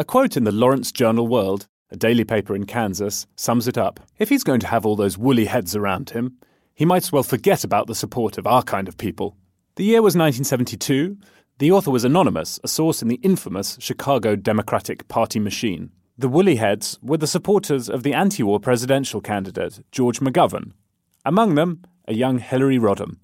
[0.00, 4.00] A quote in the Lawrence Journal World, a daily paper in Kansas, sums it up.
[4.18, 6.38] If he's going to have all those woolly heads around him,
[6.72, 9.36] he might as well forget about the support of our kind of people.
[9.74, 11.18] The year was 1972.
[11.58, 15.90] The author was anonymous, a source in the infamous Chicago Democratic Party machine.
[16.16, 20.72] The woolly heads were the supporters of the anti war presidential candidate, George McGovern.
[21.26, 23.18] Among them, a young Hillary Rodham.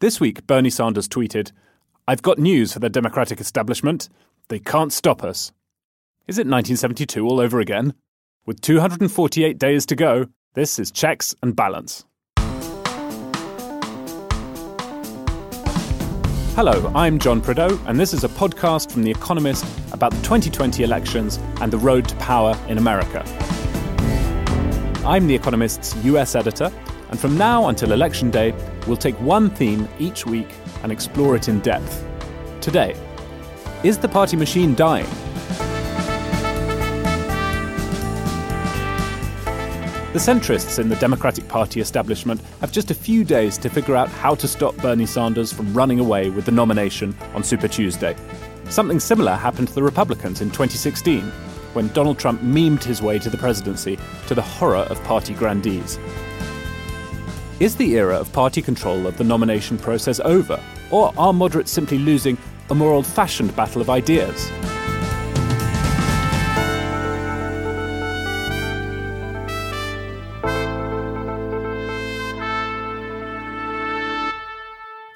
[0.00, 1.52] This week, Bernie Sanders tweeted,
[2.08, 4.08] I've got news for the Democratic establishment.
[4.48, 5.52] They can't stop us.
[6.26, 7.94] Is it 1972 all over again?
[8.46, 12.04] With 248 days to go, this is Checks and Balance.
[16.54, 20.84] Hello, I'm John Prideaux, and this is a podcast from The Economist about the 2020
[20.84, 23.24] elections and the road to power in America.
[25.04, 26.70] I'm The Economist's US editor,
[27.08, 28.52] and from now until Election Day,
[28.86, 30.48] we'll take one theme each week
[30.82, 32.06] and explore it in depth.
[32.60, 32.94] Today,
[33.82, 35.08] is the party machine dying?
[40.12, 44.08] The centrists in the Democratic Party establishment have just a few days to figure out
[44.08, 48.16] how to stop Bernie Sanders from running away with the nomination on Super Tuesday.
[48.70, 51.22] Something similar happened to the Republicans in 2016,
[51.74, 55.96] when Donald Trump memed his way to the presidency to the horror of party grandees.
[57.60, 61.98] Is the era of party control of the nomination process over, or are moderates simply
[61.98, 62.36] losing
[62.70, 64.50] a more old fashioned battle of ideas?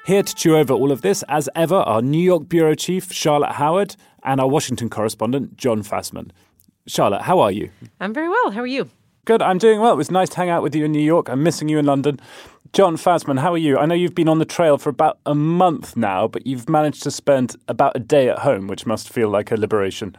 [0.05, 3.53] Here to chew over all of this, as ever, our New York bureau chief, Charlotte
[3.53, 6.29] Howard, and our Washington correspondent, John Fasman.
[6.85, 7.71] Charlotte, how are you?
[7.99, 8.51] I'm very well.
[8.51, 8.91] How are you?
[9.25, 9.93] Good, I'm doing well.
[9.93, 11.27] It was nice to hang out with you in New York.
[11.27, 12.19] I'm missing you in London.
[12.71, 13.79] John Fasman, how are you?
[13.79, 17.01] I know you've been on the trail for about a month now, but you've managed
[17.01, 20.15] to spend about a day at home, which must feel like a liberation.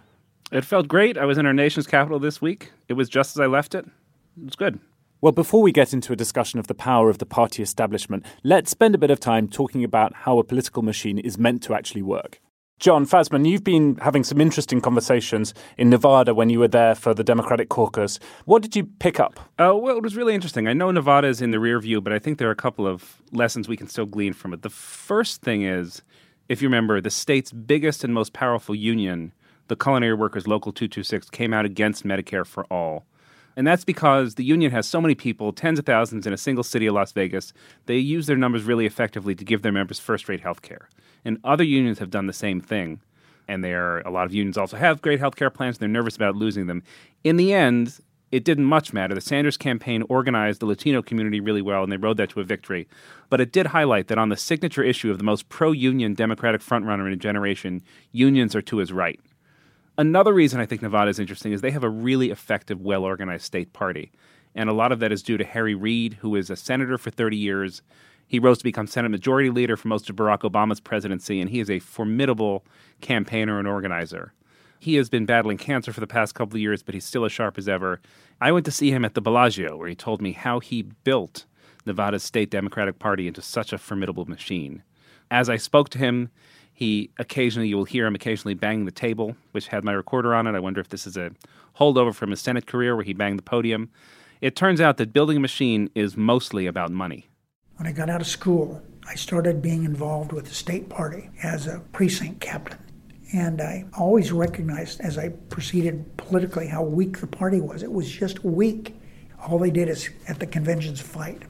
[0.51, 1.17] It felt great.
[1.17, 2.73] I was in our nation's capital this week.
[2.89, 3.87] It was just as I left it.
[3.87, 4.81] It was good.
[5.23, 8.71] Well, before we get into a discussion of the power of the party establishment, let's
[8.71, 12.03] spend a bit of time talking about how a political machine is meant to actually
[12.03, 12.39] work.
[12.79, 17.15] John Fasman, you've been having some interesting conversations in Nevada when you were there for
[17.15, 18.19] the Democratic caucus.
[18.45, 19.41] What did you pick up?
[19.59, 20.69] Uh, well, it was really interesting.
[20.69, 22.87] I know Nevada is in the rear view, but I think there are a couple
[22.87, 24.61] of lessons we can still glean from it.
[24.61, 26.03] The first thing is,
[26.51, 29.33] if you remember, the state's biggest and most powerful union,
[29.69, 33.07] the Culinary Workers Local 226, came out against Medicare for All.
[33.57, 36.63] And that's because the union has so many people, tens of thousands in a single
[36.63, 37.55] city of Las Vegas,
[37.87, 40.91] they use their numbers really effectively to give their members first rate health care.
[41.25, 43.01] And other unions have done the same thing.
[43.49, 45.77] And there a lot of unions also have great health care plans.
[45.77, 46.83] And they're nervous about losing them.
[47.25, 47.99] In the end,
[48.33, 49.15] it didn't much matter.
[49.15, 52.45] The Sanders campaign organized the Latino community really well, and they rode that to a
[52.45, 52.89] victory.
[53.31, 56.61] But it did highlight that on the signature issue of the most pro union Democratic
[56.61, 59.21] frontrunner in a generation, unions are to his right.
[59.99, 63.45] Another reason I think Nevada is interesting is they have a really effective, well organized
[63.45, 64.13] state party.
[64.55, 67.11] And a lot of that is due to Harry Reid, who is a senator for
[67.11, 67.83] 30 years.
[68.27, 71.61] He rose to become Senate Majority Leader for most of Barack Obama's presidency, and he
[71.61, 72.65] is a formidable
[73.01, 74.35] campaigner and organizer.
[74.79, 77.33] He has been battling cancer for the past couple of years, but he's still as
[77.33, 78.01] sharp as ever.
[78.41, 81.47] I went to see him at the Bellagio, where he told me how he built
[81.87, 84.83] Nevada's state Democratic Party into such a formidable machine.
[85.31, 86.31] As I spoke to him,
[86.77, 90.47] he occasionally, you will hear him occasionally bang the table, which had my recorder on
[90.47, 90.55] it.
[90.55, 91.31] I wonder if this is a
[91.79, 93.89] holdover from his Senate career where he banged the podium.
[94.43, 97.29] It turns out that building a machine is mostly about money.
[97.77, 101.67] When I got out of school, I started being involved with the state party as
[101.67, 102.79] a precinct captain.
[103.33, 107.83] And I always recognized as I proceeded politically how weak the party was.
[107.83, 108.95] It was just weak.
[109.47, 111.43] All they did is at the conventions fight.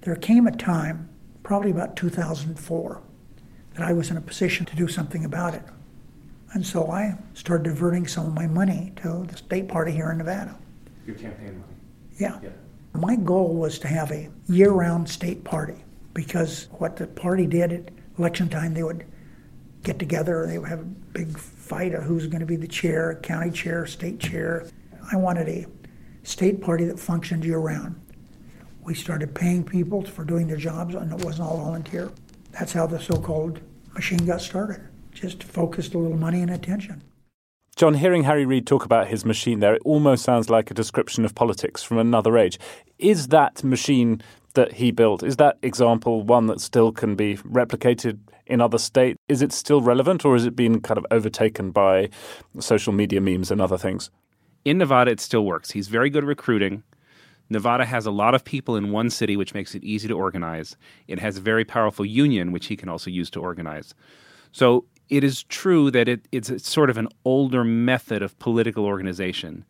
[0.00, 1.10] There came a time,
[1.42, 3.02] probably about 2004,
[3.74, 5.62] that I was in a position to do something about it.
[6.54, 10.18] And so I started diverting some of my money to the state party here in
[10.18, 10.56] Nevada.
[11.06, 11.72] Your campaign money?
[12.18, 12.38] Yeah.
[12.42, 12.50] yeah.
[12.94, 17.72] My goal was to have a year round state party because what the party did
[17.72, 19.06] at election time, they would
[19.82, 23.18] get together, they would have a big fight of who's going to be the chair,
[23.22, 24.66] county chair, state chair.
[25.10, 25.66] I wanted a
[26.22, 27.98] state party that functioned year round.
[28.84, 32.10] We started paying people for doing their jobs, and it wasn't all volunteer.
[32.52, 33.60] That's how the so called
[33.94, 34.80] machine got started.
[35.12, 37.02] Just focused a little money and attention.
[37.76, 41.24] John, hearing Harry Reid talk about his machine there, it almost sounds like a description
[41.24, 42.58] of politics from another age.
[42.98, 44.22] Is that machine
[44.54, 49.18] that he built, is that example one that still can be replicated in other states?
[49.28, 52.10] Is it still relevant or has it been kind of overtaken by
[52.60, 54.10] social media memes and other things?
[54.64, 55.70] In Nevada, it still works.
[55.70, 56.82] He's very good at recruiting.
[57.50, 60.76] Nevada has a lot of people in one city, which makes it easy to organize.
[61.06, 63.94] It has a very powerful union, which he can also use to organize.
[64.52, 69.64] So it is true that it, it's sort of an older method of political organization.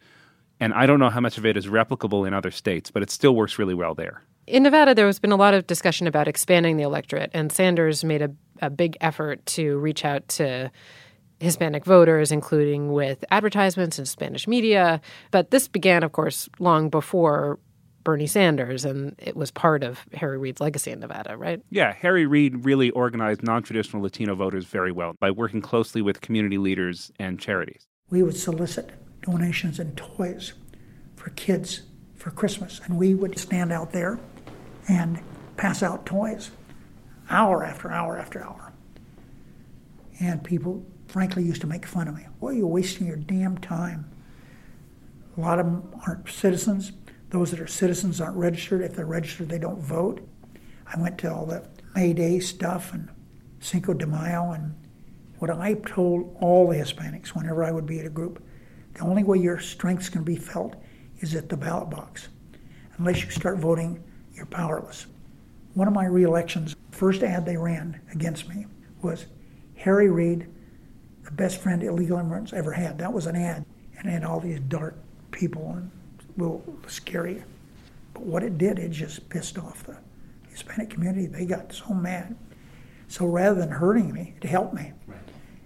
[0.61, 3.11] And I don't know how much of it is replicable in other states, but it
[3.11, 4.23] still works really well there.
[4.47, 8.05] In Nevada, there has been a lot of discussion about expanding the electorate, and Sanders
[8.05, 8.31] made a,
[8.61, 10.71] a big effort to reach out to
[11.43, 15.01] Hispanic voters, including with advertisements in Spanish media.
[15.31, 17.59] But this began, of course, long before
[18.05, 21.61] Bernie Sanders, and it was part of Harry Reid's legacy in Nevada, right?
[21.71, 26.21] Yeah, Harry Reid really organized non traditional Latino voters very well by working closely with
[26.21, 27.87] community leaders and charities.
[28.11, 28.91] We would solicit
[29.23, 30.53] donations and toys
[31.17, 31.83] for kids
[32.15, 34.19] for Christmas, and we would stand out there
[34.89, 35.21] and
[35.57, 36.51] pass out toys
[37.31, 38.73] hour after hour after hour.
[40.21, 42.27] And people, frankly, used to make fun of me.
[42.41, 44.11] Why are you're wasting your damn time.
[45.37, 46.93] A lot of them aren't citizens.
[47.29, 48.81] Those that are citizens aren't registered.
[48.81, 50.27] If they're registered, they don't vote.
[50.87, 53.11] I went to all the May Day stuff and
[53.61, 54.75] Cinco de Mayo, and
[55.39, 58.43] what I told all the Hispanics whenever I would be at a group,
[58.95, 60.77] the only way your strength's to be felt
[61.21, 62.29] is at the ballot box.
[62.97, 65.07] Unless you start voting, you're powerless.
[65.75, 68.65] One of my re-elections, first ad they ran against me
[69.03, 69.27] was
[69.77, 70.49] Harry Reid,
[71.33, 72.99] the best friend illegal immigrants ever had.
[72.99, 73.65] That was an ad,
[73.97, 74.95] and it had all these dark
[75.31, 75.91] people and
[76.37, 77.43] little scary.
[78.13, 79.97] But what it did, it just pissed off the
[80.51, 81.27] Hispanic community.
[81.27, 82.37] They got so mad.
[83.09, 84.93] So rather than hurting me, it helped me.
[85.07, 85.19] Right.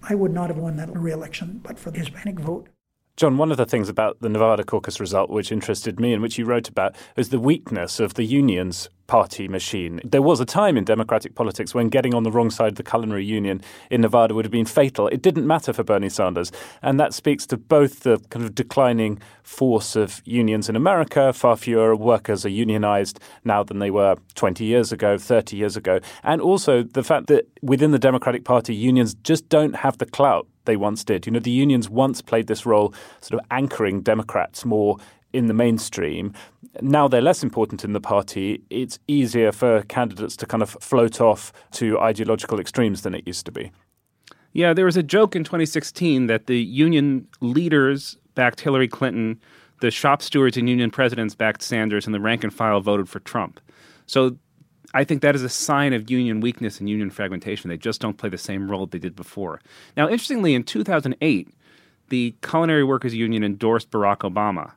[0.02, 2.68] I would not have won that re-election but for the Hispanic vote.
[3.16, 6.38] John, one of the things about the Nevada caucus result which interested me and which
[6.38, 10.00] you wrote about is the weakness of the unions party machine.
[10.04, 12.82] There was a time in democratic politics when getting on the wrong side of the
[12.82, 15.08] culinary union in Nevada would have been fatal.
[15.08, 16.52] It didn't matter for Bernie Sanders.
[16.82, 21.32] And that speaks to both the kind of declining force of unions in America.
[21.32, 26.00] Far fewer workers are unionized now than they were 20 years ago, 30 years ago.
[26.22, 30.46] And also the fact that within the Democratic Party, unions just don't have the clout
[30.66, 31.26] they once did.
[31.26, 34.98] You know, the unions once played this role, sort of anchoring Democrats more
[35.36, 36.32] in the mainstream.
[36.80, 38.62] Now they're less important in the party.
[38.70, 43.46] It's easier for candidates to kind of float off to ideological extremes than it used
[43.46, 43.70] to be.
[44.52, 49.38] Yeah, there was a joke in 2016 that the union leaders backed Hillary Clinton,
[49.80, 53.20] the shop stewards and union presidents backed Sanders, and the rank and file voted for
[53.20, 53.60] Trump.
[54.06, 54.38] So
[54.94, 57.68] I think that is a sign of union weakness and union fragmentation.
[57.68, 59.60] They just don't play the same role they did before.
[59.96, 61.48] Now, interestingly, in 2008,
[62.08, 64.72] the Culinary Workers Union endorsed Barack Obama,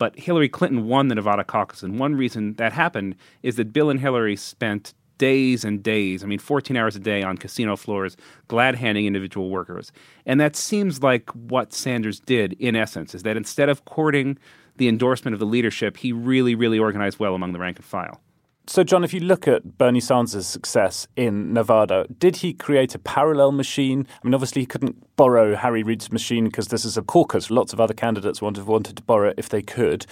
[0.00, 1.82] but Hillary Clinton won the Nevada caucus.
[1.82, 6.26] And one reason that happened is that Bill and Hillary spent days and days, I
[6.26, 8.16] mean, 14 hours a day on casino floors,
[8.48, 9.92] glad handing individual workers.
[10.24, 14.38] And that seems like what Sanders did in essence, is that instead of courting
[14.78, 18.22] the endorsement of the leadership, he really, really organized well among the rank and file.
[18.66, 23.00] So, John, if you look at Bernie Sanders' success in Nevada, did he create a
[23.00, 24.06] parallel machine?
[24.22, 27.50] I mean, obviously, he couldn't borrow Harry Reid's machine because this is a caucus.
[27.50, 30.06] Lots of other candidates would have wanted to borrow it if they could.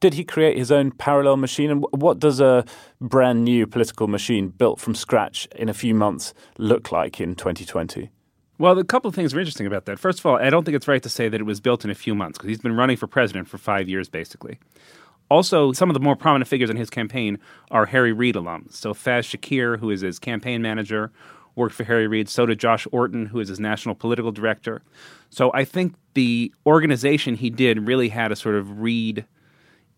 [0.00, 1.70] Did he create his own parallel machine?
[1.70, 2.64] And what does a
[3.00, 8.10] brand new political machine built from scratch in a few months look like in 2020?
[8.58, 9.98] Well, a couple of things are interesting about that.
[9.98, 11.90] First of all, I don't think it's right to say that it was built in
[11.90, 14.58] a few months because he's been running for president for five years, basically.
[15.30, 17.38] Also, some of the more prominent figures in his campaign
[17.70, 18.72] are Harry Reid alums.
[18.74, 21.12] So Faz Shakir, who is his campaign manager,
[21.54, 22.28] worked for Harry Reid.
[22.28, 24.82] So did Josh Orton, who is his national political director.
[25.28, 29.26] So I think the organization he did really had a sort of Reid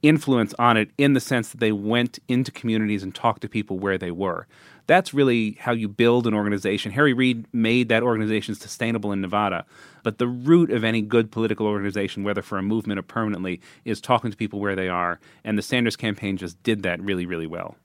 [0.02, 3.78] influence on it in the sense that they went into communities and talked to people
[3.78, 4.46] where they were.
[4.90, 6.90] That's really how you build an organization.
[6.90, 9.64] Harry Reid made that organization sustainable in Nevada.
[10.02, 14.00] But the root of any good political organization, whether for a movement or permanently, is
[14.00, 15.20] talking to people where they are.
[15.44, 17.76] And the Sanders campaign just did that really, really well.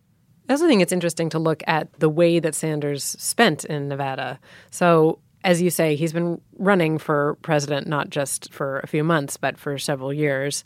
[0.49, 4.39] I also think it's interesting to look at the way that Sanders spent in Nevada.
[4.71, 9.37] So as you say, he's been running for president not just for a few months,
[9.37, 10.63] but for several years.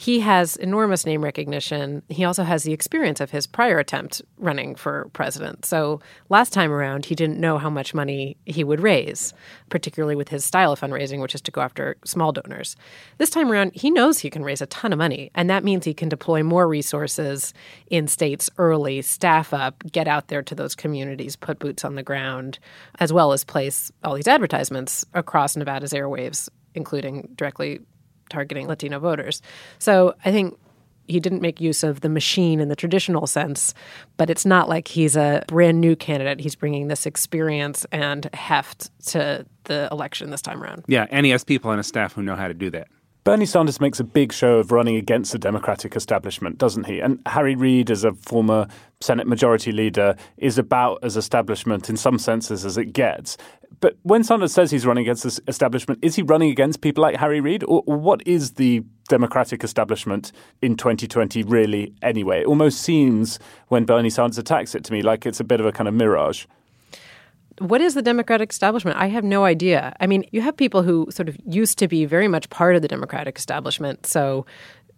[0.00, 2.02] He has enormous name recognition.
[2.08, 5.66] He also has the experience of his prior attempt running for president.
[5.66, 9.34] So last time around, he didn't know how much money he would raise,
[9.68, 12.76] particularly with his style of fundraising, which is to go after small donors.
[13.18, 15.84] This time around, he knows he can raise a ton of money, and that means
[15.84, 17.52] he can deploy more resources
[17.88, 22.02] in states early, staff up, get out there to those communities, put boots on the
[22.02, 22.58] ground,
[23.00, 27.80] as well as place all these advertisements across Nevada's airwaves, including directly
[28.30, 29.42] targeting Latino voters.
[29.78, 30.58] So I think
[31.06, 33.74] he didn't make use of the machine in the traditional sense,
[34.16, 36.40] but it's not like he's a brand new candidate.
[36.40, 40.84] He's bringing this experience and heft to the election this time around.
[40.86, 42.88] Yeah, and he has people on his staff who know how to do that.
[43.22, 47.00] Bernie Sanders makes a big show of running against the Democratic establishment, doesn't he?
[47.00, 48.66] And Harry Reid, as a former
[49.00, 53.36] Senate Majority Leader, is about as establishment in some senses as it gets.
[53.78, 57.16] But when Sanders says he's running against the establishment, is he running against people like
[57.16, 57.62] Harry Reid?
[57.64, 62.40] Or, what is the Democratic establishment in 2020 really anyway?
[62.40, 65.66] It almost seems, when Bernie Sanders attacks it to me, like it's a bit of
[65.66, 66.46] a kind of mirage.
[67.58, 68.96] What is the Democratic establishment?
[68.98, 69.94] I have no idea.
[70.00, 72.82] I mean, you have people who sort of used to be very much part of
[72.82, 74.06] the Democratic establishment.
[74.06, 74.46] So,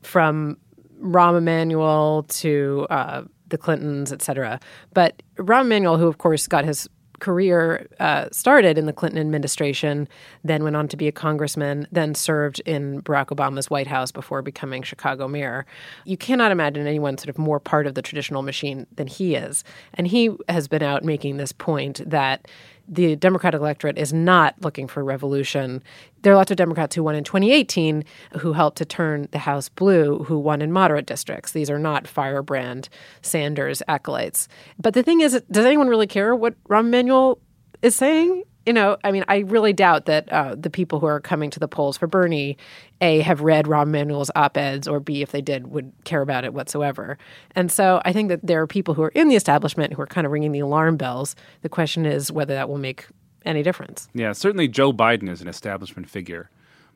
[0.03, 0.57] from
[1.01, 4.61] Rahm Emanuel to uh, the Clintons, et cetera.
[4.95, 6.89] But Rahm Emanuel, who of course got his
[7.23, 10.09] career uh, started in the Clinton administration,
[10.43, 14.43] then went on to be a congressman, then served in Barack Obama's White House before
[14.43, 15.65] becoming Chicago mayor.
[16.05, 19.63] You cannot imagine anyone sort of more part of the traditional machine than he is.
[19.95, 22.49] And he has been out making this point that
[22.89, 25.83] the Democratic electorate is not looking for revolution.
[26.23, 28.05] There are lots of Democrats who won in 2018
[28.39, 31.53] who helped to turn the House blue, who won in moderate districts.
[31.53, 32.89] These are not firebrand
[33.23, 34.49] Sanders acolytes.
[34.79, 37.39] But the thing is, does anyone really care what Rahm Emanuel
[37.83, 38.45] is saying?
[38.67, 41.61] You know, I mean, I really doubt that uh, the people who are coming to
[41.61, 42.57] the polls for Bernie,
[43.01, 46.45] A, have read Rahm Emanuel's op eds, or B, if they did, would care about
[46.45, 47.19] it whatsoever.
[47.55, 50.07] And so I think that there are people who are in the establishment who are
[50.07, 51.35] kind of ringing the alarm bells.
[51.63, 53.07] The question is whether that will make
[53.45, 54.09] any difference.
[54.15, 56.49] Yeah, certainly Joe Biden is an establishment figure,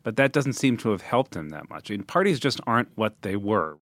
[0.04, 1.90] but that doesn't seem to have helped him that much.
[1.90, 3.78] I mean, parties just aren't what they were.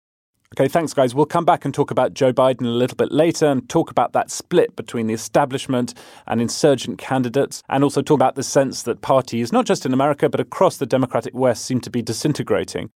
[0.53, 1.15] Okay, thanks, guys.
[1.15, 4.11] We'll come back and talk about Joe Biden a little bit later and talk about
[4.11, 5.93] that split between the establishment
[6.27, 10.27] and insurgent candidates, and also talk about the sense that parties, not just in America,
[10.27, 12.89] but across the Democratic West, seem to be disintegrating.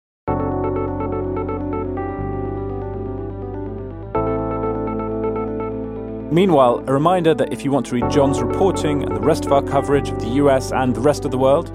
[6.32, 9.52] Meanwhile, a reminder that if you want to read John's reporting and the rest of
[9.52, 11.68] our coverage of the US and the rest of the world,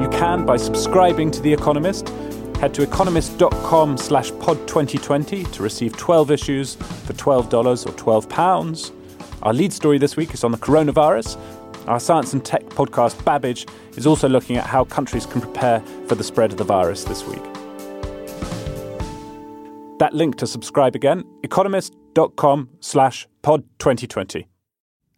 [0.00, 2.10] you can by subscribing to The Economist.
[2.60, 8.92] Head to economist.com slash pod2020 to receive 12 issues for $12 or 12 pounds.
[9.42, 11.38] Our lead story this week is on the coronavirus.
[11.86, 16.16] Our science and tech podcast, Babbage, is also looking at how countries can prepare for
[16.16, 17.42] the spread of the virus this week.
[20.00, 24.47] That link to subscribe again, economist.com slash pod2020.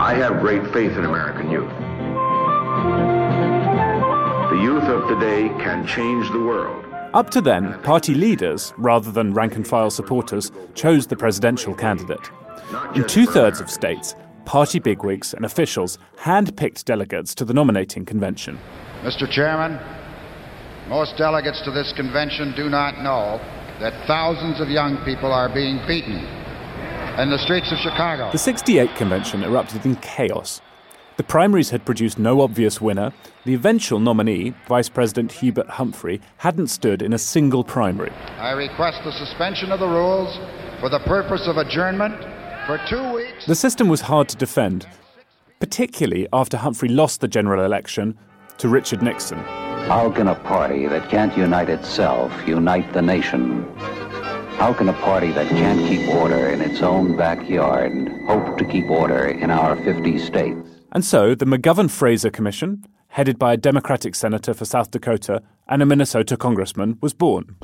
[0.00, 1.70] I have great faith in American youth.
[4.50, 6.89] The youth of today can change the world.
[7.12, 12.30] Up to then, party leaders, rather than rank and file supporters, chose the presidential candidate.
[12.94, 14.14] In two thirds of states,
[14.44, 18.60] party bigwigs and officials hand-picked delegates to the nominating convention.
[19.02, 19.28] Mr.
[19.28, 19.80] Chairman,
[20.88, 23.40] most delegates to this convention do not know
[23.80, 26.18] that thousands of young people are being beaten
[27.18, 28.30] in the streets of Chicago.
[28.30, 30.60] The 68 convention erupted in chaos.
[31.20, 33.12] The primaries had produced no obvious winner.
[33.44, 38.10] The eventual nominee, Vice President Hubert Humphrey, hadn't stood in a single primary.
[38.38, 40.34] I request the suspension of the rules
[40.80, 42.18] for the purpose of adjournment
[42.66, 43.44] for two weeks.
[43.44, 44.86] The system was hard to defend,
[45.58, 48.16] particularly after Humphrey lost the general election
[48.56, 49.40] to Richard Nixon.
[49.90, 53.70] How can a party that can't unite itself unite the nation?
[54.56, 58.88] How can a party that can't keep order in its own backyard hope to keep
[58.88, 60.69] order in our 50 states?
[60.92, 65.82] And so the McGovern Fraser Commission, headed by a Democratic senator for South Dakota and
[65.82, 67.56] a Minnesota congressman, was born.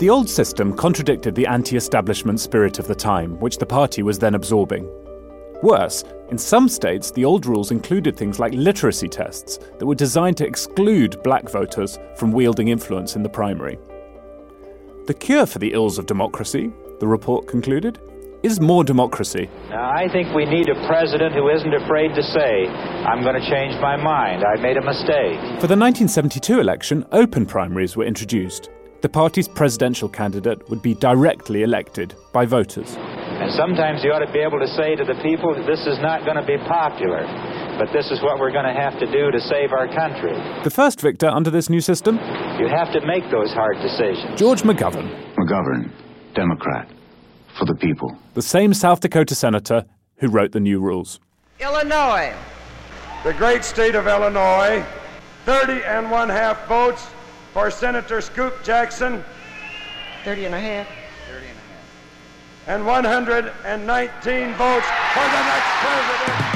[0.00, 4.18] The old system contradicted the anti establishment spirit of the time, which the party was
[4.18, 4.88] then absorbing.
[5.62, 10.38] Worse, in some states, the old rules included things like literacy tests that were designed
[10.38, 13.78] to exclude black voters from wielding influence in the primary.
[15.06, 18.00] The cure for the ills of democracy, the report concluded,
[18.42, 19.48] is more democracy.
[19.68, 22.66] Now, I think we need a president who isn't afraid to say,
[23.04, 24.44] I'm going to change my mind.
[24.44, 25.38] I made a mistake.
[25.60, 28.70] For the 1972 election, open primaries were introduced.
[29.02, 32.96] The party's presidential candidate would be directly elected by voters.
[32.96, 36.24] And sometimes you ought to be able to say to the people, this is not
[36.24, 37.24] going to be popular,
[37.80, 40.36] but this is what we're going to have to do to save our country.
[40.64, 42.16] The first victor under this new system?
[42.60, 44.38] You have to make those hard decisions.
[44.38, 45.08] George McGovern.
[45.36, 45.92] McGovern,
[46.34, 46.99] Democrat
[47.56, 48.16] for the people.
[48.34, 49.84] The same South Dakota senator
[50.16, 51.20] who wrote the new rules.
[51.58, 52.34] Illinois.
[53.24, 54.84] The great state of Illinois,
[55.44, 57.06] 30 and one half votes
[57.52, 59.22] for Senator Scoop Jackson.
[60.24, 60.86] 30 and a half.
[61.28, 62.68] 30 and a half.
[62.68, 66.50] And 119 votes for the next president.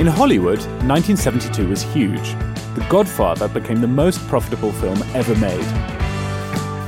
[0.00, 2.34] In Hollywood, 1972 was huge.
[2.90, 5.64] The Godfather became the most profitable film ever made.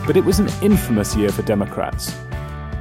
[0.05, 2.11] But it was an infamous year for Democrats.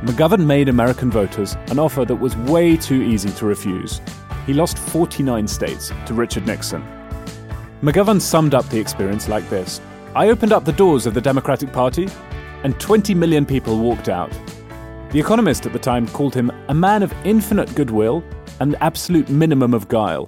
[0.01, 4.01] McGovern made American voters an offer that was way too easy to refuse.
[4.48, 6.82] He lost 49 states to Richard Nixon.
[7.84, 9.82] McGovern summed up the experience like this
[10.16, 12.10] I opened up the doors of the Democratic Party,
[12.63, 14.32] and 20 million people walked out.
[15.12, 18.24] The Economist at the time called him a man of infinite goodwill
[18.60, 20.28] and absolute minimum of guile.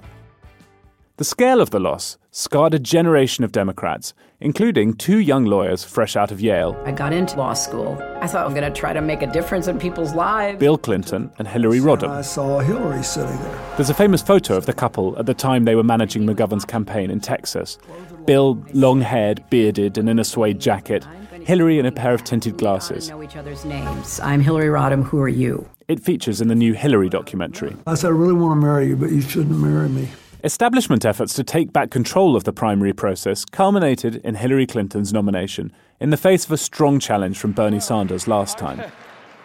[1.16, 6.16] The scale of the loss scarred a generation of Democrats, including two young lawyers fresh
[6.16, 6.76] out of Yale.
[6.84, 7.96] I got into law school.
[8.20, 10.58] I thought I was going to try to make a difference in people's lives.
[10.58, 12.10] Bill Clinton and Hillary Rodham.
[12.10, 13.74] I saw Hillary sitting there.
[13.76, 17.12] There's a famous photo of the couple at the time they were managing McGovern's campaign
[17.12, 17.78] in Texas.
[18.26, 21.06] Bill, long haired, bearded, and in a suede jacket.
[21.44, 23.08] Hillary in a pair of tinted glasses.
[23.10, 24.18] know each other's names.
[24.18, 25.04] I'm Hillary Rodham.
[25.04, 25.70] Who are you?
[25.86, 27.76] It features in the new Hillary documentary.
[27.86, 30.08] I said, I really want to marry you, but you shouldn't marry me.
[30.44, 35.72] Establishment efforts to take back control of the primary process culminated in Hillary Clinton's nomination
[36.00, 38.82] in the face of a strong challenge from Bernie Sanders last time.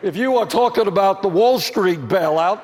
[0.03, 2.60] If you are talking about the Wall Street bailout,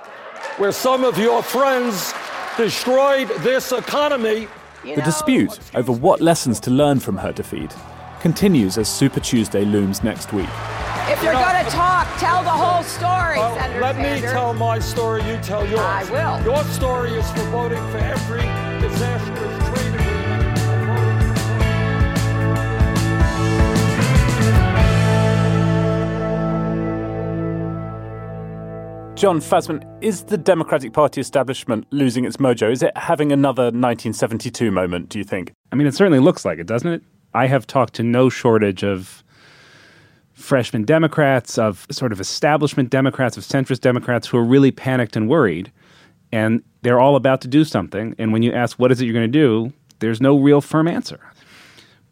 [0.58, 2.14] where some of your friends
[2.58, 4.50] destroyed this economy,
[4.84, 7.74] The dispute over what lessons to learn from her defeat
[8.20, 10.50] continues as Super Tuesday looms next week.
[11.08, 14.80] If you're going to talk, tell the whole story, Well, Senator let me tell my
[14.80, 15.80] story, you tell yours.
[15.80, 16.44] I will.
[16.44, 18.42] Your story is for voting for every
[18.82, 20.58] disastrous trade agreement.
[20.58, 21.46] and voting for-
[29.16, 32.70] John Fasman, is the Democratic Party establishment losing its mojo?
[32.72, 35.54] Is it having another 1972 moment, do you think?
[35.72, 37.02] I mean, it certainly looks like it, doesn't it?
[37.34, 39.24] I have talked to no shortage of
[40.36, 45.28] freshman Democrats, of sort of establishment Democrats, of centrist Democrats who are really panicked and
[45.28, 45.72] worried.
[46.32, 48.14] And they're all about to do something.
[48.20, 49.74] And when you ask, what is it you're going to do?
[50.00, 51.20] There's no real firm answer.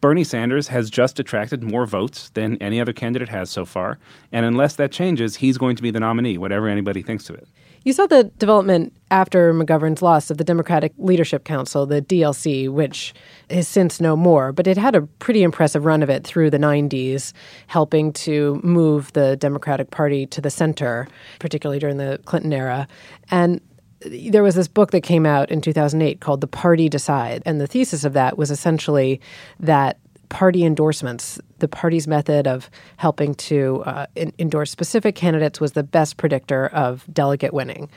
[0.00, 3.98] Bernie Sanders has just attracted more votes than any other candidate has so far.
[4.32, 7.48] And unless that changes, he's going to be the nominee, whatever anybody thinks of it.
[7.84, 13.14] You saw the development after McGovern's loss of the Democratic Leadership Council, the DLC, which
[13.50, 16.58] is since no more, but it had a pretty impressive run of it through the
[16.58, 17.34] 90s,
[17.66, 21.06] helping to move the Democratic Party to the center,
[21.38, 22.88] particularly during the Clinton era.
[23.30, 23.60] And
[24.00, 27.42] there was this book that came out in 2008 called The Party Decide.
[27.44, 29.20] And the thesis of that was essentially
[29.60, 29.98] that
[30.34, 35.84] party endorsements, the party's method of helping to uh, in- endorse specific candidates, was the
[35.84, 37.88] best predictor of delegate winning.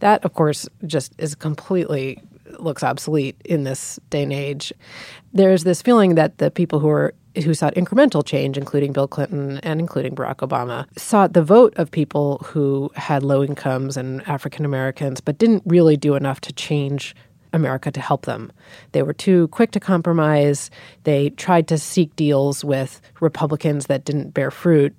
[0.00, 2.22] That, of course, just is completely
[2.58, 4.74] looks obsolete in this day and age.
[5.32, 9.58] There's this feeling that the people who are who sought incremental change, including Bill Clinton
[9.58, 14.66] and including Barack Obama, sought the vote of people who had low incomes and African
[14.66, 17.14] Americans, but didn't really do enough to change
[17.56, 18.52] America to help them.
[18.92, 20.70] They were too quick to compromise.
[21.02, 24.94] They tried to seek deals with Republicans that didn't bear fruit.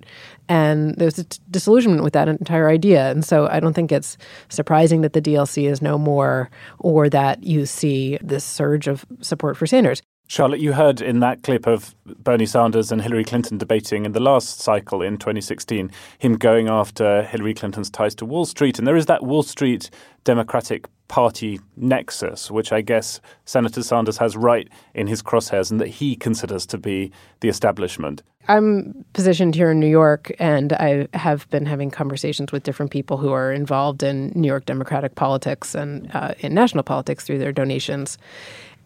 [0.48, 3.10] And there's a t- disillusionment with that entire idea.
[3.10, 4.18] And so I don't think it's
[4.48, 9.56] surprising that the DLC is no more or that you see this surge of support
[9.56, 10.02] for Sanders.
[10.30, 14.20] Charlotte, you heard in that clip of Bernie Sanders and Hillary Clinton debating in the
[14.20, 18.78] last cycle in 2016, him going after Hillary Clinton's ties to Wall Street.
[18.78, 19.88] And there is that Wall Street
[20.24, 25.88] Democratic Party nexus, which I guess Senator Sanders has right in his crosshairs and that
[25.88, 28.22] he considers to be the establishment.
[28.48, 33.18] I'm positioned here in New York, and I have been having conversations with different people
[33.18, 37.52] who are involved in New York Democratic politics and uh, in national politics through their
[37.52, 38.16] donations.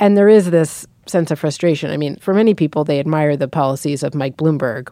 [0.01, 1.93] And there is this sense of frustration.
[1.93, 4.89] I mean, for many people, they admire the policies of Mike Bloomberg.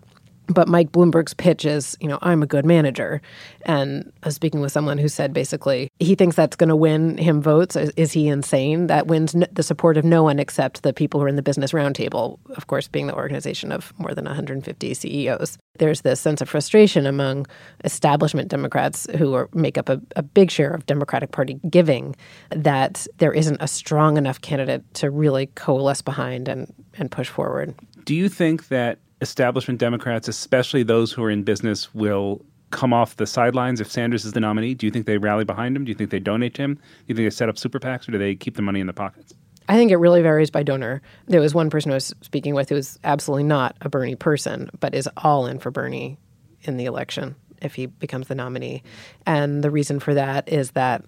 [0.51, 3.23] But Mike Bloomberg's pitch is, you know, I'm a good manager.
[3.63, 7.17] And I was speaking with someone who said basically he thinks that's going to win
[7.19, 7.77] him votes.
[7.77, 8.89] Is, he insane?
[8.89, 11.43] That wins n- the support of no one except the people who are in the
[11.43, 15.57] Business Roundtable, of course, being the organization of more than 150 CEOs.
[15.79, 17.47] There's this sense of frustration among
[17.85, 22.17] establishment Democrats who are, make up a, a big share of Democratic Party giving
[22.51, 27.73] that there isn't a strong enough candidate to really coalesce behind and, and push forward.
[28.05, 33.17] Do you think that establishment Democrats, especially those who are in business, will come off
[33.17, 34.75] the sidelines if Sanders is the nominee?
[34.75, 35.85] Do you think they rally behind him?
[35.85, 36.75] Do you think they donate to him?
[36.75, 38.87] Do you think they set up super PACs or do they keep the money in
[38.87, 39.35] the pockets?
[39.69, 41.01] I think it really varies by donor.
[41.27, 44.71] There was one person I was speaking with who was absolutely not a Bernie person,
[44.81, 46.19] but is all in for Bernie
[46.63, 48.83] in the election if he becomes the nominee.
[49.27, 51.05] And the reason for that is that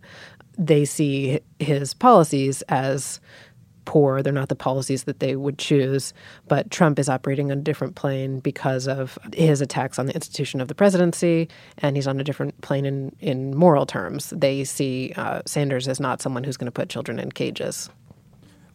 [0.59, 3.21] they see his policies as
[3.85, 4.23] poor.
[4.23, 6.13] They're not the policies that they would choose.
[6.49, 10.61] But Trump is operating on a different plane because of his attacks on the institution
[10.61, 14.31] of the presidency, and he's on a different plane in, in moral terms.
[14.31, 17.91] They see uh, Sanders as not someone who's going to put children in cages.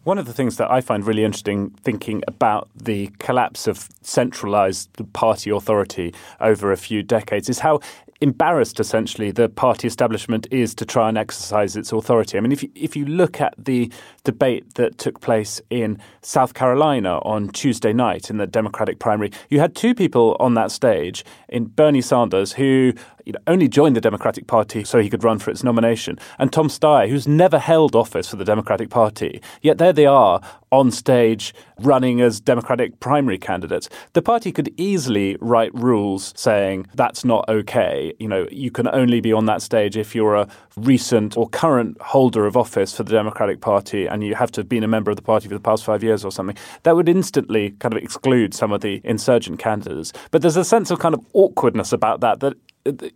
[0.08, 4.89] One of the things that I find really interesting thinking about the collapse of centralized
[5.12, 7.82] party authority over a few decades is how
[8.22, 12.38] embarrassed essentially the party establishment is to try and exercise its authority.
[12.38, 13.92] I mean, if you, if you look at the
[14.24, 19.60] debate that took place in South Carolina on Tuesday night in the Democratic primary, you
[19.60, 22.94] had two people on that stage in Bernie Sanders who
[23.28, 26.52] you know, only joined the Democratic Party so he could run for its nomination, and
[26.52, 29.42] Tom Steyer, who's never held office for the Democratic Party.
[29.62, 30.40] Yet there they are
[30.72, 33.90] on stage running as Democratic primary candidates.
[34.13, 38.13] The party could easily write rules saying that's not okay.
[38.20, 42.00] You know, you can only be on that stage if you're a recent or current
[42.02, 45.12] holder of office for the Democratic Party and you have to have been a member
[45.12, 46.58] of the party for the past five years or something.
[46.84, 50.12] That would instantly kind of exclude some of the insurgent candidates.
[50.32, 52.56] But there's a sense of kind of awkwardness about that that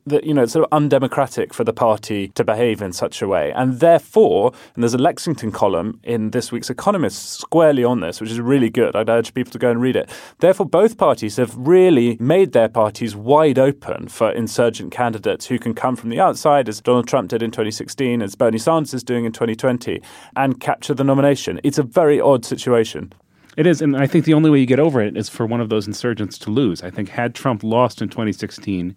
[0.05, 3.27] that you know it's sort of undemocratic for the party to behave in such a
[3.27, 8.21] way, and therefore, and there's a Lexington column in this week's Economist squarely on this,
[8.21, 8.95] which is really good.
[8.95, 10.09] I'd urge people to go and read it.
[10.39, 15.73] Therefore, both parties have really made their parties wide open for insurgent candidates who can
[15.73, 19.25] come from the outside, as Donald Trump did in 2016, as Bernie Sanders is doing
[19.25, 20.01] in 2020,
[20.35, 21.59] and capture the nomination.
[21.63, 23.13] It's a very odd situation.
[23.57, 25.59] It is, and I think the only way you get over it is for one
[25.59, 26.81] of those insurgents to lose.
[26.81, 28.95] I think had Trump lost in 2016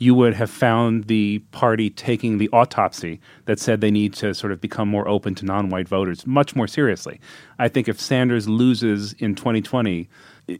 [0.00, 4.50] you would have found the party taking the autopsy that said they need to sort
[4.50, 7.20] of become more open to non white voters much more seriously.
[7.58, 10.08] I think if Sanders loses in 2020,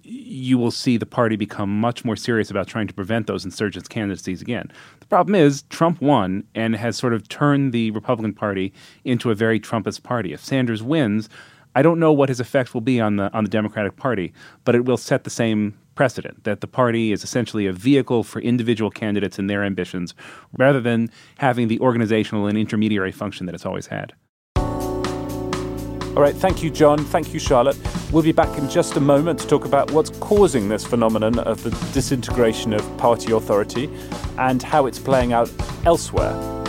[0.03, 3.89] you will see the party become much more serious about trying to prevent those insurgents'
[3.89, 4.71] candidacies again.
[5.01, 8.75] The problem is Trump won and has sort of turned the Republican Party
[9.05, 10.35] into a very Trumpist party.
[10.35, 11.31] If Sanders wins,
[11.75, 14.75] I don't know what his effect will be on the on the Democratic Party, but
[14.75, 18.91] it will set the same precedent that the party is essentially a vehicle for individual
[18.91, 20.15] candidates and their ambitions
[20.57, 24.15] rather than having the organizational and intermediary function that it's always had.
[24.57, 27.01] All right, thank you, John.
[27.01, 27.77] Thank you, Charlotte.
[28.11, 31.63] We'll be back in just a moment to talk about what's causing this phenomenon of
[31.65, 33.91] the disintegration of party authority
[34.39, 35.53] and how it's playing out
[35.85, 36.60] elsewhere.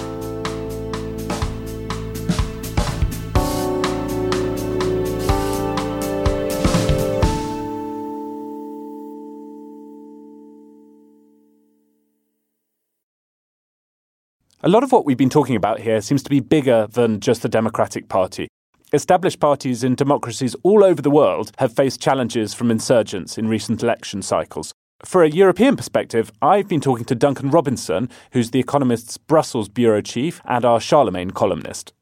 [14.63, 17.41] A lot of what we've been talking about here seems to be bigger than just
[17.41, 18.47] the Democratic Party.
[18.93, 23.81] Established parties in democracies all over the world have faced challenges from insurgents in recent
[23.81, 24.71] election cycles.
[25.03, 30.01] For a European perspective, I've been talking to Duncan Robinson, who's The Economist's Brussels bureau
[30.01, 31.93] chief and our Charlemagne columnist.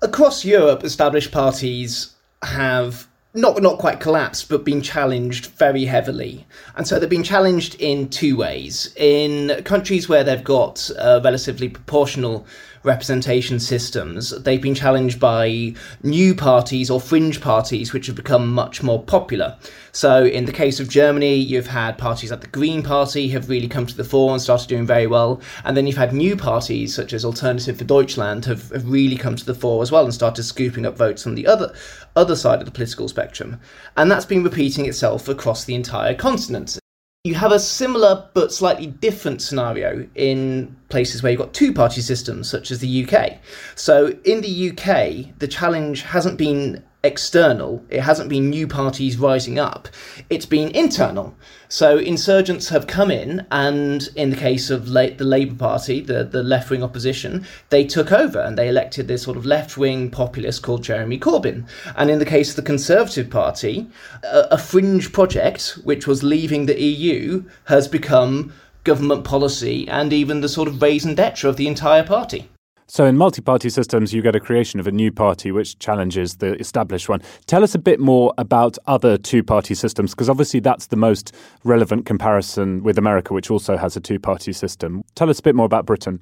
[0.00, 6.46] Across Europe, established parties have not not quite collapsed, but been challenged very heavily.
[6.76, 8.92] And so they've been challenged in two ways.
[8.96, 12.46] In countries where they've got uh, relatively proportional
[12.82, 18.82] representation systems, they've been challenged by new parties or fringe parties which have become much
[18.82, 19.56] more popular.
[19.92, 23.68] So, in the case of Germany, you've had parties like the Green Party have really
[23.68, 25.40] come to the fore and started doing very well.
[25.64, 29.36] And then you've had new parties such as Alternative for Deutschland have, have really come
[29.36, 31.74] to the fore as well and started scooping up votes on the other
[32.16, 33.60] other side of the political spectrum.
[33.96, 36.79] And that's been repeating itself across the entire continent.
[37.22, 42.00] You have a similar but slightly different scenario in places where you've got two party
[42.00, 43.40] systems, such as the UK.
[43.74, 47.82] So in the UK, the challenge hasn't been external.
[47.88, 49.88] It hasn't been new parties rising up.
[50.28, 51.34] It's been internal.
[51.68, 56.24] So insurgents have come in, and in the case of la- the Labour Party, the,
[56.24, 60.10] the left wing opposition, they took over and they elected this sort of left wing
[60.10, 61.66] populist called Jeremy Corbyn.
[61.96, 63.86] And in the case of the Conservative Party,
[64.22, 68.52] a, a fringe project, which was leaving the EU, has become
[68.84, 72.48] government policy and even the sort of raison d'etre of the entire party.
[72.92, 76.38] So, in multi party systems, you get a creation of a new party which challenges
[76.38, 77.22] the established one.
[77.46, 81.32] Tell us a bit more about other two party systems, because obviously that's the most
[81.62, 85.04] relevant comparison with America, which also has a two party system.
[85.14, 86.18] Tell us a bit more about Britain.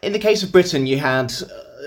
[0.00, 1.34] In the case of Britain, you had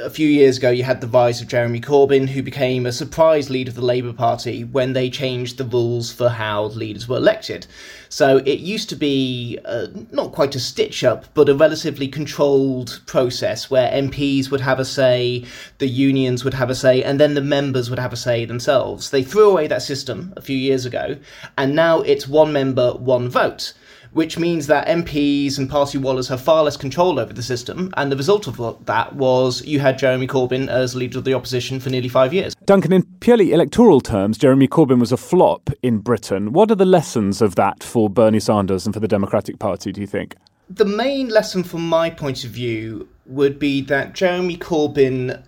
[0.01, 3.49] a few years ago, you had the rise of Jeremy Corbyn, who became a surprise
[3.49, 7.67] leader of the Labour Party when they changed the rules for how leaders were elected.
[8.09, 13.01] So it used to be uh, not quite a stitch up, but a relatively controlled
[13.05, 15.45] process where MPs would have a say,
[15.77, 19.09] the unions would have a say, and then the members would have a say themselves.
[19.09, 21.17] They threw away that system a few years ago,
[21.57, 23.73] and now it's one member, one vote
[24.13, 27.91] which means that MPs and party wallers have far less control over the system.
[27.97, 31.79] And the result of that was you had Jeremy Corbyn as leader of the opposition
[31.79, 32.55] for nearly five years.
[32.65, 36.53] Duncan, in purely electoral terms, Jeremy Corbyn was a flop in Britain.
[36.53, 40.01] What are the lessons of that for Bernie Sanders and for the Democratic Party, do
[40.01, 40.35] you think?
[40.69, 45.43] The main lesson from my point of view would be that Jeremy Corbyn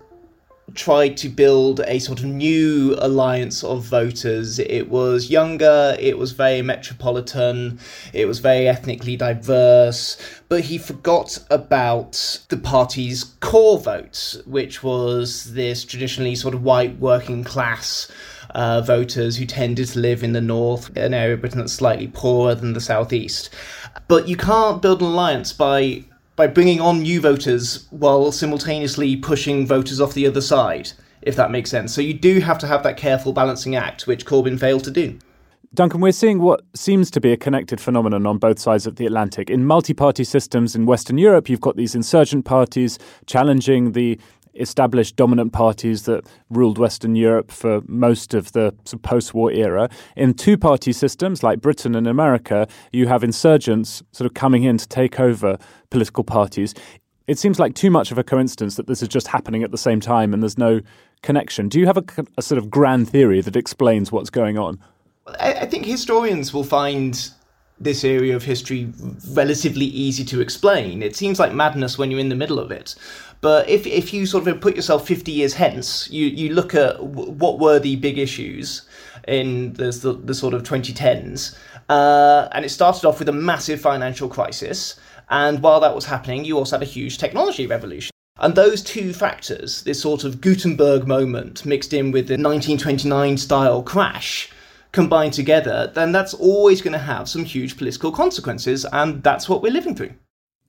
[0.73, 4.59] tried to build a sort of new alliance of voters.
[4.59, 7.79] It was younger, it was very metropolitan,
[8.13, 10.17] it was very ethnically diverse,
[10.49, 16.97] but he forgot about the party's core vote, which was this traditionally sort of white
[16.99, 18.11] working class.
[18.53, 22.07] Uh, voters who tended to live in the north, an area of Britain that's slightly
[22.07, 23.49] poorer than the southeast.
[24.07, 29.65] But you can't build an alliance by by bringing on new voters while simultaneously pushing
[29.65, 31.93] voters off the other side, if that makes sense.
[31.93, 35.17] So you do have to have that careful balancing act, which Corbyn failed to do.
[35.73, 39.05] Duncan, we're seeing what seems to be a connected phenomenon on both sides of the
[39.05, 39.49] Atlantic.
[39.49, 44.17] In multi party systems in Western Europe, you've got these insurgent parties challenging the
[44.55, 49.89] established dominant parties that ruled Western Europe for most of the post war era.
[50.15, 54.77] In two party systems like Britain and America, you have insurgents sort of coming in
[54.77, 55.57] to take over
[55.89, 56.73] political parties.
[57.27, 59.77] It seems like too much of a coincidence that this is just happening at the
[59.77, 60.81] same time and there's no
[61.23, 61.69] connection.
[61.69, 62.03] Do you have a,
[62.37, 64.79] a sort of grand theory that explains what's going on?
[65.39, 67.29] I think historians will find
[67.79, 68.87] this area of history
[69.31, 71.01] relatively easy to explain.
[71.01, 72.95] It seems like madness when you're in the middle of it.
[73.45, 76.99] But if, if you sort of put yourself 50 years hence, you, you look at
[77.03, 78.89] what were the big issues
[79.27, 81.55] in the, the, the sort of 2010s,
[81.87, 84.99] uh, and it started off with a massive financial crisis.
[85.29, 88.09] And while that was happening, you also had a huge technology revolution.
[88.39, 93.83] And those two factors, this sort of Gutenberg moment mixed in with the 1929 style
[93.83, 94.49] crash,
[94.91, 99.61] combined together, then that's always going to have some huge political consequences, and that's what
[99.61, 100.15] we're living through.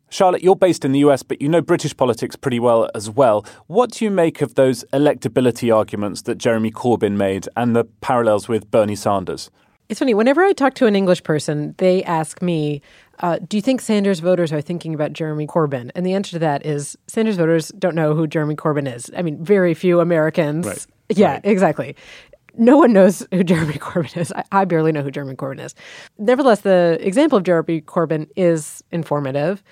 [0.08, 3.44] Charlotte, you're based in the US, but you know British politics pretty well as well.
[3.66, 8.48] What do you make of those electability arguments that Jeremy Corbyn made and the parallels
[8.48, 9.50] with Bernie Sanders?
[9.88, 12.82] It's funny, whenever I talk to an English person, they ask me,
[13.20, 15.90] uh, Do you think Sanders voters are thinking about Jeremy Corbyn?
[15.94, 19.10] And the answer to that is Sanders voters don't know who Jeremy Corbyn is.
[19.16, 20.66] I mean, very few Americans.
[20.66, 20.86] Right.
[21.08, 21.40] Yeah, right.
[21.44, 21.94] exactly
[22.58, 24.32] no one knows who Jeremy Corbyn is.
[24.32, 25.74] I, I, barely know who Jeremy Corbyn is.
[26.18, 29.62] Nevertheless, the example of Jeremy Corbyn is informative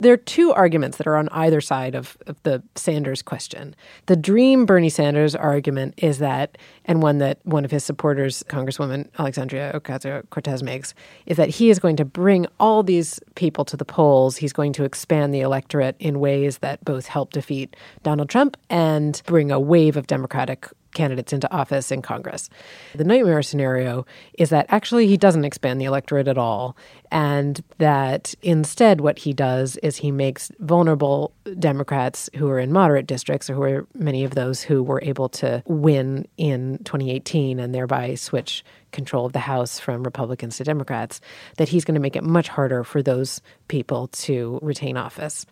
[0.00, 3.76] there are two arguments that are on either side of, of, the Sanders question.
[4.06, 9.08] The dream Bernie Sanders argument is that, and one that one of his supporters, Congresswoman
[9.18, 10.94] Alexandria Ocasio Cortez, makes,
[11.26, 14.36] is that he is going to bring all these people to the polls.
[14.36, 19.20] He's going to expand the electorate in ways that both help defeat Donald Trump and
[19.26, 22.50] bring a wave of Democratic candidates into office in Congress.
[22.94, 26.76] The nightmare scenario is that actually he doesn't expand the electorate at all,
[27.10, 33.06] and that instead what he does is he makes vulnerable Democrats who are in moderate
[33.06, 37.74] districts, or who are many of those who were able to win in 2018 and
[37.74, 41.20] thereby switch control of the House from Republicans to Democrats,
[41.56, 45.46] that he's going to make it much harder for those people to retain office.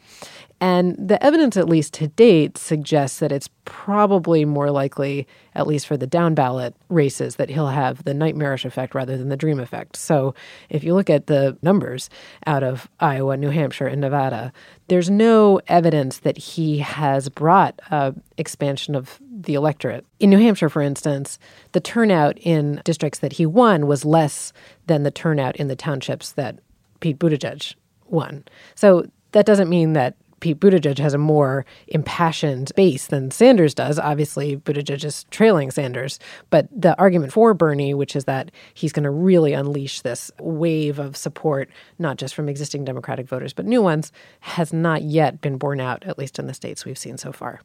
[0.61, 5.27] And the evidence, at least to date, suggests that it's probably more likely,
[5.59, 9.29] at least for the down ballot races, that he'll have the nightmarish effect rather than
[9.29, 9.97] the dream effect.
[9.97, 10.35] So
[10.71, 12.09] if you look at the numbers
[12.47, 14.53] out of Iowa, New Hampshire, and Nevada,
[14.87, 20.07] there's no evidence that he has brought a expansion of the electorate.
[20.21, 21.41] In New Hampshire, for instance,
[21.73, 24.53] the turnout in districts that he won was less
[24.87, 26.61] than the turnout in the townships that
[27.01, 27.75] Pete Buttigieg
[28.07, 28.45] won.
[28.77, 33.99] So that doesn't mean that Pete Buttigieg has a more impassioned base than Sanders does.
[33.99, 36.19] Obviously, Buttigieg is trailing Sanders.
[36.51, 40.99] But the argument for Bernie, which is that he's going to really unleash this wave
[40.99, 45.59] of support, not just from existing Democratic voters, but new ones, has not yet been
[45.59, 47.61] borne out, at least in the states we've seen so far.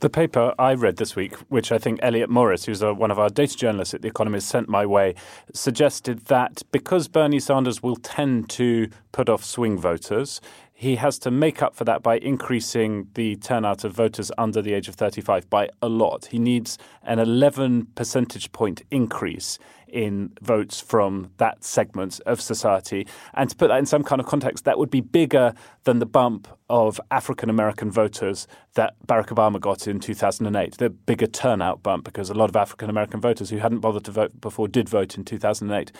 [0.00, 3.18] The paper I read this week, which I think Elliott Morris, who's a, one of
[3.18, 5.14] our data journalists at The Economist, sent my way,
[5.54, 10.42] suggested that because Bernie Sanders will tend to put off swing voters,
[10.76, 14.74] he has to make up for that by increasing the turnout of voters under the
[14.74, 16.26] age of 35 by a lot.
[16.26, 19.58] He needs an 11 percentage point increase
[19.94, 23.06] in votes from that segment of society.
[23.32, 25.54] And to put that in some kind of context, that would be bigger
[25.84, 30.78] than the bump of African American voters that Barack Obama got in 2008.
[30.78, 34.10] The bigger turnout bump because a lot of African American voters who hadn't bothered to
[34.10, 35.92] vote before did vote in 2008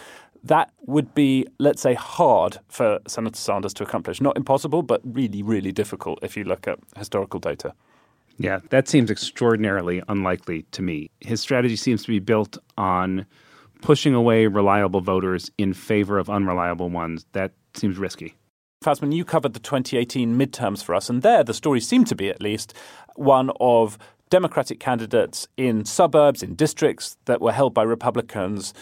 [0.46, 4.20] that would be, let's say, hard for Senator Sanders to accomplish.
[4.20, 7.72] Not impossible, but really, really difficult if you look at historical data.
[8.37, 11.11] Yeah, that seems extraordinarily unlikely to me.
[11.20, 13.26] His strategy seems to be built on
[13.85, 17.27] pushing away reliable voters in favor of unreliable ones.
[17.33, 18.35] That seems risky.
[18.83, 22.31] Fasman, you covered the 2018 midterms for us, and there the story seemed to be,
[22.31, 22.73] at least,
[23.14, 23.99] one of
[24.31, 28.73] Democratic candidates in suburbs, in districts that were held by Republicans,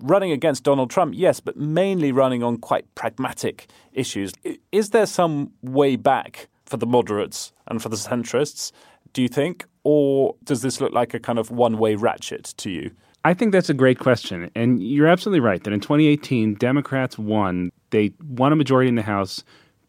[0.00, 4.32] running against Donald Trump, yes, but mainly running on quite pragmatic issues.
[4.70, 8.70] Is there some way back for the moderates and for the centrists,
[9.12, 9.66] do you think?
[9.82, 12.92] Or does this look like a kind of one way ratchet to you?
[13.24, 14.50] I think that's a great question.
[14.54, 17.70] And you're absolutely right that in 2018, Democrats won.
[17.90, 19.44] They won a majority in the House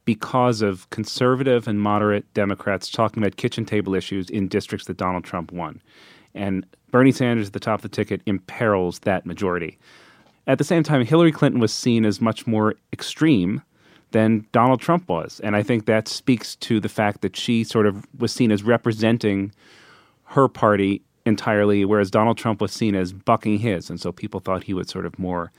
[0.05, 5.23] because of conservative and moderate Democrats talking about kitchen table issues in districts that Donald
[5.23, 5.81] Trump won.
[6.35, 9.79] And Bernie Sanders at the top of the ticket imperils that majority.
[10.45, 13.61] At the same time, Hillary Clinton was seen as much more extreme
[14.11, 15.39] than Donald Trump was.
[15.43, 18.61] And I think that speaks to the fact that she sort of was seen as
[18.61, 19.53] representing
[20.25, 23.89] her party entirely, whereas Donald Trump was seen as bucking his.
[23.89, 25.51] And so people thought he was sort of more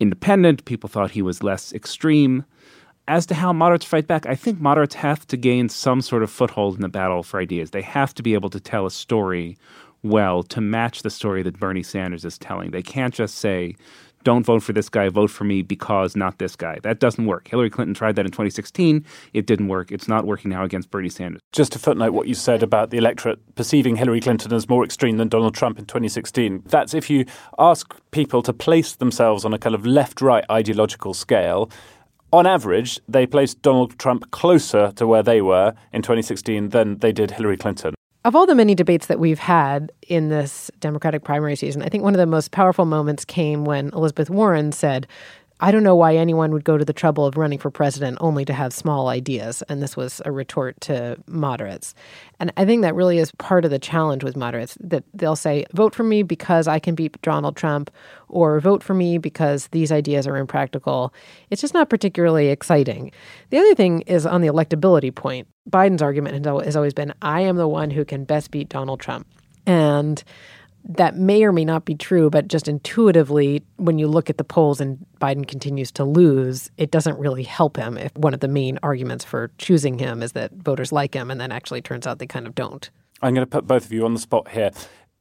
[0.00, 0.64] independent.
[0.64, 2.44] People thought he was less extreme.
[3.06, 6.30] As to how moderates fight back, I think moderates have to gain some sort of
[6.30, 7.70] foothold in the battle for ideas.
[7.70, 9.58] They have to be able to tell a story
[10.02, 12.70] well to match the story that Bernie Sanders is telling.
[12.70, 13.76] They can't just say,
[14.24, 16.78] don't vote for this guy, vote for me because not this guy.
[16.82, 17.48] That doesn't work.
[17.48, 19.04] Hillary Clinton tried that in 2016.
[19.32, 19.92] It didn't work.
[19.92, 21.40] It's not working now against Bernie Sanders.
[21.52, 25.18] Just to footnote what you said about the electorate perceiving Hillary Clinton as more extreme
[25.18, 26.64] than Donald Trump in 2016.
[26.66, 27.26] That's if you
[27.58, 31.70] ask people to place themselves on a kind of left right ideological scale
[32.34, 37.12] on average, they placed Donald Trump closer to where they were in 2016 than they
[37.12, 37.94] did Hillary Clinton.
[38.24, 42.02] Of all the many debates that we've had in this Democratic primary season, I think
[42.02, 45.06] one of the most powerful moments came when Elizabeth Warren said,
[45.60, 48.44] I don't know why anyone would go to the trouble of running for president only
[48.44, 49.62] to have small ideas.
[49.68, 51.94] And this was a retort to moderates.
[52.40, 55.64] And I think that really is part of the challenge with moderates that they'll say,
[55.72, 57.90] vote for me because I can beat Donald Trump,
[58.28, 61.14] or vote for me because these ideas are impractical.
[61.50, 63.12] It's just not particularly exciting.
[63.50, 65.46] The other thing is on the electability point.
[65.70, 69.28] Biden's argument has always been, I am the one who can best beat Donald Trump.
[69.66, 70.22] And
[70.86, 74.44] that may or may not be true, but just intuitively, when you look at the
[74.44, 78.48] polls and Biden continues to lose, it doesn't really help him if one of the
[78.48, 82.18] main arguments for choosing him is that voters like him, and then actually turns out
[82.18, 82.90] they kind of don't.
[83.22, 84.70] I'm going to put both of you on the spot here.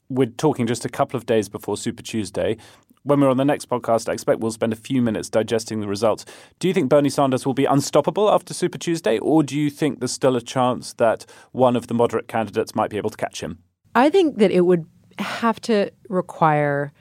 [0.10, 2.58] We're talking just a couple of days before Super Tuesday.
[3.04, 5.88] When we're on the next podcast, I expect we'll spend a few minutes digesting the
[5.88, 6.26] results.
[6.60, 10.00] Do you think Bernie Sanders will be unstoppable after Super Tuesday, or do you think
[10.00, 13.42] there's still a chance that one of the moderate candidates might be able to catch
[13.42, 13.60] him?
[13.96, 14.86] I think that it would
[15.20, 16.92] have to require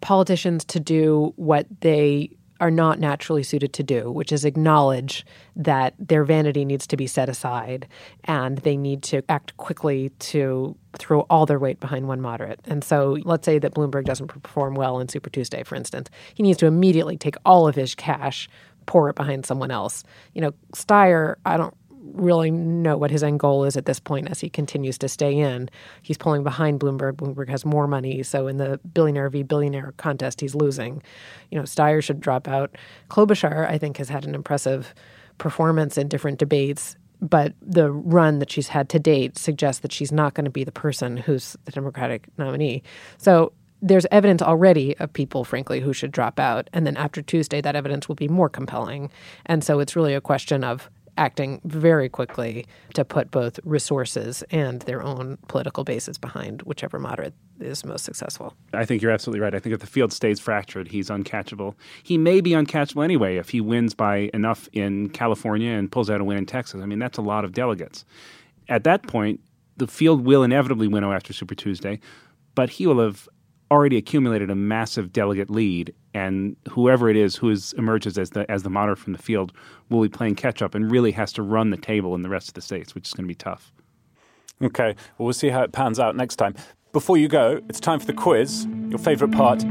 [0.00, 5.94] politicians to do what they are not naturally suited to do, which is acknowledge that
[5.98, 7.86] their vanity needs to be set aside
[8.24, 12.60] and they need to act quickly to throw all their weight behind one moderate.
[12.64, 16.10] And so let's say that Bloomberg doesn't perform well in Super Tuesday, for instance.
[16.34, 18.48] He needs to immediately take all of his cash,
[18.86, 20.02] pour it behind someone else.
[20.34, 21.76] You know, Steyer, I don't
[22.12, 25.36] really know what his end goal is at this point as he continues to stay
[25.36, 25.68] in.
[26.02, 27.14] He's pulling behind Bloomberg.
[27.14, 28.22] Bloomberg has more money.
[28.22, 29.42] So in the billionaire v.
[29.42, 31.02] billionaire contest, he's losing.
[31.50, 32.76] You know, Steyer should drop out.
[33.08, 34.94] Klobuchar, I think, has had an impressive
[35.38, 36.96] performance in different debates.
[37.20, 40.62] But the run that she's had to date suggests that she's not going to be
[40.64, 42.82] the person who's the Democratic nominee.
[43.16, 46.68] So there's evidence already of people, frankly, who should drop out.
[46.72, 49.10] And then after Tuesday, that evidence will be more compelling.
[49.46, 54.80] And so it's really a question of acting very quickly to put both resources and
[54.82, 58.54] their own political bases behind whichever moderate is most successful.
[58.72, 59.54] I think you're absolutely right.
[59.54, 61.74] I think if the field stays fractured, he's uncatchable.
[62.02, 66.20] He may be uncatchable anyway if he wins by enough in California and pulls out
[66.20, 66.80] a win in Texas.
[66.80, 68.04] I mean, that's a lot of delegates.
[68.68, 69.40] At that point,
[69.76, 72.00] the field will inevitably winnow after Super Tuesday,
[72.54, 73.28] but he will have
[73.70, 78.50] already accumulated a massive delegate lead, and whoever it is who is, emerges as the
[78.50, 79.52] as the moderate from the field
[79.88, 82.48] will be playing catch up and really has to run the table in the rest
[82.48, 83.72] of the states, which is going to be tough.
[84.60, 86.54] Okay, well, we'll see how it pans out next time.
[86.92, 89.62] Before you go, it's time for the quiz, your favourite part.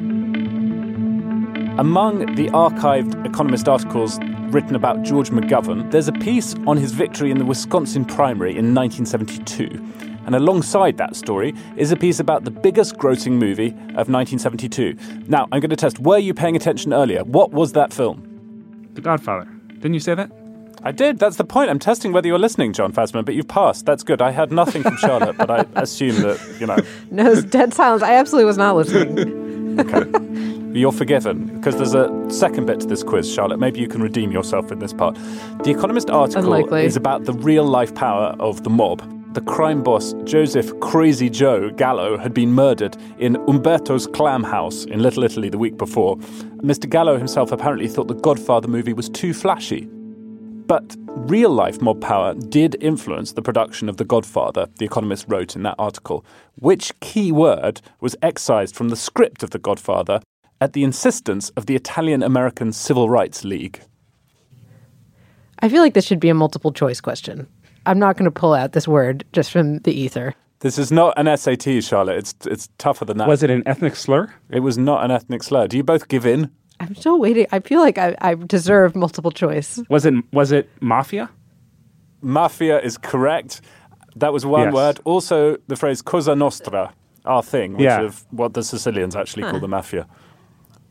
[1.80, 4.18] Among the archived Economist articles
[4.50, 8.74] written about George McGovern, there's a piece on his victory in the Wisconsin primary in
[8.74, 10.17] 1972.
[10.28, 14.96] And alongside that story is a piece about the biggest grossing movie of 1972.
[15.28, 17.24] Now, I'm going to test were you paying attention earlier?
[17.24, 18.90] What was that film?
[18.94, 19.48] The Godfather.
[19.70, 20.30] Didn't you say that?
[20.84, 21.18] I did.
[21.18, 21.70] That's the point.
[21.70, 23.86] I'm testing whether you're listening, John Fasman, but you've passed.
[23.86, 24.22] That's good.
[24.22, 26.78] I heard nothing from Charlotte, but I assume that, you know.
[27.10, 28.04] No, it's dead silence.
[28.04, 29.80] I absolutely was not listening.
[29.80, 30.78] okay.
[30.78, 33.60] You're forgiven because there's a second bit to this quiz, Charlotte.
[33.60, 35.16] Maybe you can redeem yourself in this part.
[35.64, 36.86] The Economist article Unlikely.
[36.86, 39.02] is about the real life power of the mob
[39.38, 45.00] the crime boss Joseph Crazy Joe Gallo had been murdered in Umberto's Clam House in
[45.04, 46.18] Little Italy the week before.
[46.64, 46.90] Mr.
[46.90, 49.88] Gallo himself apparently thought the Godfather movie was too flashy.
[49.92, 55.56] But real life mob power did influence the production of The Godfather, The Economist wrote
[55.56, 56.26] in that article.
[56.56, 60.20] Which key word was excised from the script of The Godfather
[60.60, 63.82] at the insistence of the Italian American Civil Rights League?
[65.60, 67.48] I feel like this should be a multiple choice question.
[67.88, 70.36] I'm not going to pull out this word just from the ether.
[70.60, 72.18] This is not an SAT, Charlotte.
[72.18, 73.28] It's it's tougher than that.
[73.28, 74.34] Was it an ethnic slur?
[74.50, 75.68] It was not an ethnic slur.
[75.68, 76.50] Do you both give in?
[76.80, 77.48] I'm still waiting.
[77.52, 79.80] I feel like I, I deserve multiple choice.
[79.90, 81.30] Was it was it mafia?
[82.22, 83.62] Mafia is correct.
[84.16, 84.74] That was one Yes.
[84.74, 85.00] word.
[85.06, 86.92] Also, the phrase Cosa Nostra,
[87.26, 88.02] our thing, which Yeah.
[88.04, 89.52] is what the Sicilians actually Huh.
[89.52, 90.08] call the mafia.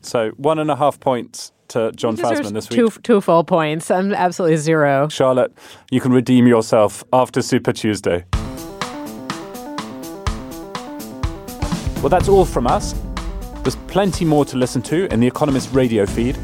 [0.07, 2.77] So one and a half points to John Fasman this week.
[2.79, 3.91] two, two full points.
[3.91, 5.09] I'm absolutely zero.
[5.09, 5.51] Charlotte,
[5.91, 8.23] you can redeem yourself after Super Tuesday.
[12.01, 12.93] Well, that's all from us.
[13.63, 16.37] There's plenty more to listen to in the Economist radio feed.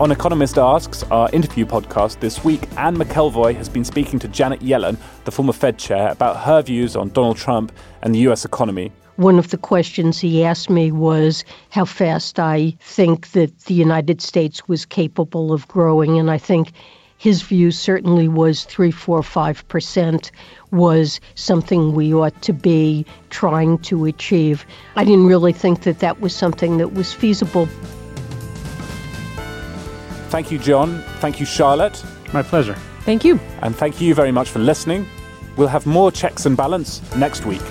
[0.00, 4.60] On Economist Asks, our interview podcast this week, Anne McElvoy has been speaking to Janet
[4.60, 8.92] Yellen, the former Fed chair, about her views on Donald Trump and the US economy.
[9.18, 14.22] One of the questions he asked me was how fast I think that the United
[14.22, 16.20] States was capable of growing.
[16.20, 16.70] And I think
[17.16, 20.30] his view certainly was three, four, five percent
[20.70, 24.64] was something we ought to be trying to achieve.
[24.94, 27.66] I didn't really think that that was something that was feasible.
[30.28, 31.02] Thank you, John.
[31.18, 32.04] Thank you, Charlotte.
[32.32, 32.76] My pleasure.
[33.00, 33.40] Thank you.
[33.62, 35.08] And thank you very much for listening.
[35.56, 37.62] We'll have more checks and balance next week.